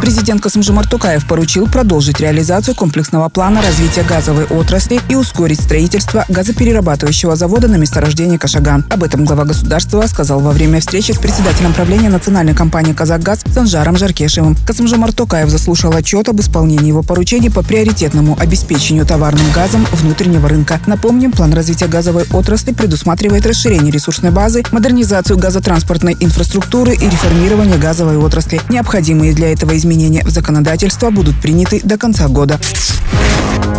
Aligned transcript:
Президент 0.00 0.42
Касымжимар 0.42 0.86
Тукаев 0.86 1.26
поручил 1.26 1.66
продолжить 1.66 2.20
реализацию 2.20 2.74
комплексного 2.74 3.28
плана 3.28 3.62
развития 3.62 4.02
газовой 4.02 4.44
отрасли 4.44 5.00
и 5.08 5.14
ускорить 5.14 5.60
строительство 5.60 6.26
газоперерабатывающего 6.28 7.36
завода 7.36 7.68
на 7.68 7.76
месторождении 7.76 8.36
Кашаган. 8.36 8.84
Об 8.90 9.02
этом 9.02 9.24
глава 9.24 9.44
государства 9.44 10.06
сказал 10.06 10.40
во 10.40 10.52
время 10.52 10.80
встречи 10.80 11.12
с 11.12 11.18
председателем 11.18 11.72
правления 11.72 12.10
национальной 12.10 12.54
компании 12.54 12.92
«Казахгаз» 12.92 13.44
Санжаром 13.52 13.96
Жаркешевым. 13.96 14.56
Касымжимар 14.66 15.12
Тукаев 15.12 15.48
заслушал 15.48 15.94
отчет 15.94 16.28
об 16.28 16.40
исполнении 16.40 16.88
его 16.88 17.02
поручений 17.02 17.50
по 17.50 17.62
приоритетному 17.62 18.36
обеспечению 18.38 19.06
товарным 19.06 19.50
газом 19.52 19.86
внутреннего 19.92 20.48
рынка. 20.48 20.80
Напомним, 20.86 21.32
план 21.32 21.54
развития 21.54 21.86
газовой 21.86 22.26
отрасли 22.32 22.72
предусматривает 22.72 23.46
расширение 23.46 23.90
ресурсной 23.90 24.32
базы, 24.32 24.64
модернизацию 24.70 25.38
газотранспортной 25.38 26.16
инфраструктуры 26.20 26.94
и 26.94 27.08
реформирование 27.08 27.78
газовой 27.78 28.18
отрасли. 28.18 28.60
Необходимые 28.68 29.32
для 29.32 29.50
этого 29.50 29.74
изменения 29.76 29.83
изменения 29.84 30.22
в 30.24 30.30
законодательство 30.30 31.10
будут 31.10 31.38
приняты 31.40 31.80
до 31.84 31.98
конца 31.98 32.26
года. 32.28 32.58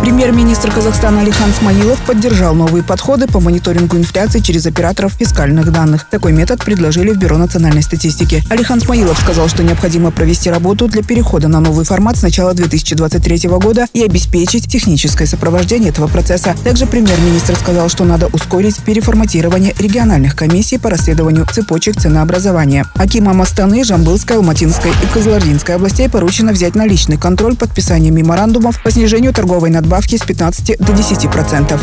Премьер-министр 0.06 0.72
Казахстана 0.72 1.22
Алихан 1.22 1.52
Смаилов 1.52 2.00
поддержал 2.06 2.54
новые 2.54 2.84
подходы 2.84 3.26
по 3.26 3.40
мониторингу 3.40 3.96
инфляции 3.96 4.38
через 4.38 4.64
операторов 4.64 5.14
фискальных 5.14 5.72
данных. 5.72 6.06
Такой 6.08 6.30
метод 6.30 6.64
предложили 6.64 7.10
в 7.10 7.18
Бюро 7.18 7.36
национальной 7.38 7.82
статистики. 7.82 8.44
Алихан 8.48 8.80
Смаилов 8.80 9.18
сказал, 9.18 9.48
что 9.48 9.64
необходимо 9.64 10.12
провести 10.12 10.48
работу 10.48 10.86
для 10.86 11.02
перехода 11.02 11.48
на 11.48 11.58
новый 11.58 11.84
формат 11.84 12.16
с 12.16 12.22
начала 12.22 12.54
2023 12.54 13.48
года 13.48 13.86
и 13.94 14.04
обеспечить 14.04 14.70
техническое 14.70 15.26
сопровождение 15.26 15.90
этого 15.90 16.06
процесса. 16.06 16.54
Также 16.62 16.86
премьер-министр 16.86 17.56
сказал, 17.56 17.88
что 17.88 18.04
надо 18.04 18.28
ускорить 18.28 18.76
переформатирование 18.76 19.74
региональных 19.76 20.36
комиссий 20.36 20.78
по 20.78 20.88
расследованию 20.88 21.48
цепочек 21.52 22.00
ценообразования. 22.00 22.86
Акимам 22.94 23.42
Астаны, 23.42 23.82
Жамбылской, 23.82 24.36
Алматинской 24.36 24.92
и 24.92 25.12
Козлординской 25.12 25.74
областей 25.74 26.08
поручено 26.08 26.52
взять 26.52 26.76
на 26.76 26.86
личный 26.86 27.16
контроль 27.16 27.56
подписание 27.56 28.12
меморандумов 28.12 28.80
по 28.84 28.92
снижению 28.92 29.32
торговой 29.32 29.70
надбавки 29.70 29.95
с 30.18 30.24
15 30.24 30.76
до 30.78 30.92
10 30.92 31.30
процентов. 31.30 31.80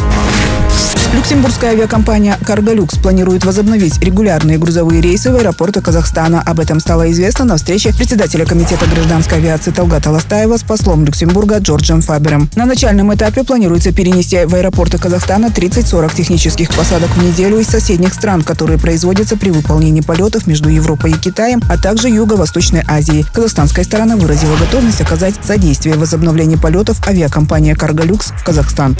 Люксембургская 1.13 1.71
авиакомпания 1.71 2.39
«Карголюкс» 2.43 2.97
планирует 2.97 3.45
возобновить 3.45 3.99
регулярные 3.99 4.57
грузовые 4.57 4.99
рейсы 4.99 5.31
в 5.31 5.35
аэропорты 5.35 5.79
Казахстана. 5.79 6.41
Об 6.41 6.59
этом 6.59 6.79
стало 6.79 7.11
известно 7.11 7.45
на 7.45 7.57
встрече 7.57 7.93
председателя 7.93 8.45
Комитета 8.45 8.87
гражданской 8.87 9.37
авиации 9.37 9.69
Талгата 9.69 10.09
Ластаева 10.09 10.57
с 10.57 10.63
послом 10.63 11.05
Люксембурга 11.05 11.59
Джорджем 11.59 12.01
Фабером. 12.01 12.49
На 12.55 12.65
начальном 12.65 13.13
этапе 13.13 13.43
планируется 13.43 13.91
перенести 13.91 14.43
в 14.45 14.55
аэропорты 14.55 14.97
Казахстана 14.97 15.45
30-40 15.45 16.15
технических 16.15 16.69
посадок 16.69 17.11
в 17.15 17.23
неделю 17.23 17.59
из 17.59 17.67
соседних 17.67 18.15
стран, 18.15 18.41
которые 18.41 18.79
производятся 18.79 19.37
при 19.37 19.51
выполнении 19.51 20.01
полетов 20.01 20.47
между 20.47 20.69
Европой 20.69 21.11
и 21.11 21.17
Китаем, 21.17 21.61
а 21.69 21.77
также 21.77 22.09
Юго-Восточной 22.09 22.83
Азией. 22.87 23.23
Казахстанская 23.31 23.85
сторона 23.85 24.17
выразила 24.17 24.57
готовность 24.57 25.01
оказать 25.01 25.35
содействие 25.43 25.95
в 25.95 25.99
возобновлении 25.99 26.55
полетов 26.55 27.07
авиакомпания 27.07 27.75
«Карголюкс» 27.75 28.31
в 28.31 28.43
Казахстан. 28.43 28.97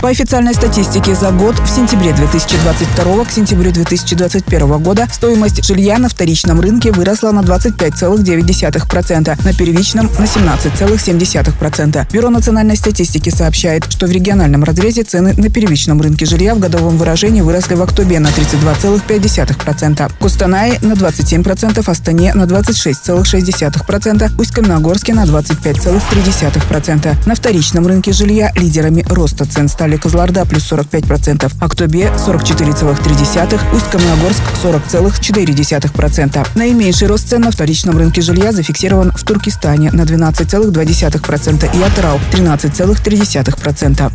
По 0.00 0.08
официальной 0.08 0.54
статистике 0.54 1.14
за 1.14 1.30
год 1.30 1.58
в 1.58 1.68
сентябре 1.68 2.14
2022 2.14 3.24
к 3.26 3.30
сентябрю 3.30 3.70
2021 3.70 4.82
года 4.82 5.06
стоимость 5.12 5.62
жилья 5.62 5.98
на 5.98 6.08
вторичном 6.08 6.58
рынке 6.58 6.90
выросла 6.90 7.32
на 7.32 7.40
25,9%, 7.40 9.44
на 9.44 9.52
первичном– 9.52 10.10
на 10.18 10.24
17,7%. 10.24 12.10
Бюро 12.10 12.30
национальной 12.30 12.76
статистики 12.76 13.28
сообщает, 13.28 13.92
что 13.92 14.06
в 14.06 14.10
региональном 14.10 14.64
разрезе 14.64 15.02
цены 15.02 15.34
на 15.36 15.50
первичном 15.50 16.00
рынке 16.00 16.24
жилья 16.24 16.54
в 16.54 16.60
годовом 16.60 16.96
выражении 16.96 17.42
выросли 17.42 17.74
в 17.74 17.82
Актобе 17.82 18.20
на 18.20 18.28
32,5%, 18.28 20.12
Кустанае 20.18 20.78
на 20.80 20.94
27%, 20.94 21.90
Астане 21.90 22.32
на 22.32 22.44
26,6%, 22.44 24.40
Усть-Каменогорске 24.40 25.12
на 25.12 25.24
25,3%. 25.24 27.16
На 27.26 27.34
вторичном 27.34 27.86
рынке 27.86 28.12
жилья 28.12 28.50
лидерами 28.56 29.04
роста 29.06 29.44
цен 29.44 29.68
стали 29.68 29.89
стали 29.90 29.96
Козларда 29.96 30.44
плюс 30.44 30.70
45%, 30.70 31.50
Актобе 31.60 32.12
44,3%, 32.16 33.60
Усть-Каменогорск 33.74 34.42
40,4%. 34.62 36.46
Наименьший 36.54 37.08
рост 37.08 37.28
цен 37.28 37.40
на 37.40 37.50
вторичном 37.50 37.98
рынке 37.98 38.22
жилья 38.22 38.52
зафиксирован 38.52 39.10
в 39.12 39.24
Туркестане 39.24 39.90
на 39.90 40.02
12,2% 40.02 41.76
и 41.76 41.82
Атырау 41.82 42.20
13,3%. 42.32 44.12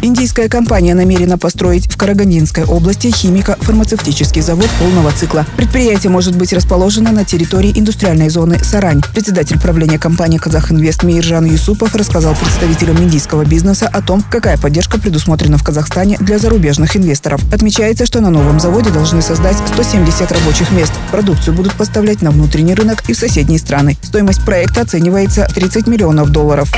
Индийская 0.00 0.48
компания 0.48 0.94
намерена 0.94 1.38
построить 1.38 1.92
в 1.92 1.96
Карагандинской 1.96 2.64
области 2.64 3.08
химико-фармацевтический 3.08 4.42
завод 4.42 4.68
полного 4.78 5.10
цикла. 5.10 5.44
Предприятие 5.56 6.10
может 6.10 6.36
быть 6.36 6.52
расположено 6.52 7.10
на 7.10 7.24
территории 7.24 7.72
индустриальной 7.74 8.28
зоны 8.28 8.62
Сарань. 8.62 9.02
Председатель 9.12 9.58
правления 9.58 9.98
компании 9.98 10.38
«Казахинвест» 10.38 11.02
Мейржан 11.02 11.46
Юсупов 11.46 11.96
рассказал 11.96 12.36
представителям 12.36 12.98
индийского 12.98 13.44
бизнеса 13.44 13.88
о 13.92 14.00
том, 14.00 14.22
какая 14.30 14.56
поддержка 14.56 15.00
предусмотрена 15.00 15.58
в 15.58 15.64
Казахстане 15.64 16.16
для 16.20 16.38
зарубежных 16.38 16.96
инвесторов. 16.96 17.40
Отмечается, 17.52 18.06
что 18.06 18.20
на 18.20 18.30
новом 18.30 18.60
заводе 18.60 18.90
должны 18.90 19.20
создать 19.20 19.56
170 19.72 20.30
рабочих 20.30 20.70
мест. 20.70 20.92
Продукцию 21.10 21.54
будут 21.54 21.74
поставлять 21.74 22.22
на 22.22 22.30
внутренний 22.30 22.74
рынок 22.74 23.02
и 23.08 23.14
в 23.14 23.18
соседние 23.18 23.58
страны. 23.58 23.96
Стоимость 24.02 24.44
проекта 24.44 24.82
оценивается 24.82 25.48
30 25.52 25.88
миллионов 25.88 26.30
долларов. 26.30 26.72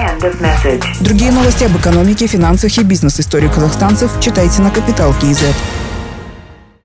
Другие 1.00 1.32
новости 1.32 1.64
об 1.64 1.76
экономике, 1.76 2.26
финансах 2.26 2.78
и 2.78 2.82
бизнес-истории 3.10 3.48
казахстанцев 3.48 4.21
читайте 4.21 4.62
на 4.62 4.71
Капитал 4.71 5.12
Киезет. 5.21 5.56